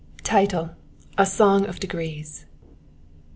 [0.23, 0.71] Title.—
[1.19, 2.47] A Song of degrees.